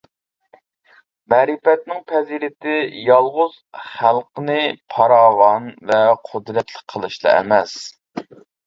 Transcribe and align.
مەرىپەتنىڭ 1.33 1.99
پەزىلىتى 2.13 2.79
يالغۇز 3.09 3.55
خەلقنى 3.91 4.59
پاراۋان 4.95 5.73
ۋە 5.93 6.03
قۇدرەتلىك 6.31 6.95
قىلىشلا 6.97 7.41
ئەمەس. 7.41 7.81